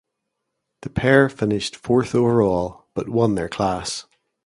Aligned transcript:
The 0.81 0.89
pair 0.89 1.29
finished 1.29 1.75
fourth 1.75 2.15
overall, 2.15 2.87
but 2.95 3.07
won 3.07 3.35
their 3.35 3.47
class. 3.49 4.07